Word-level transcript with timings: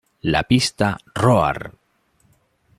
La 0.35 0.39
pista 0.47 0.87
"Roar! 1.13 1.59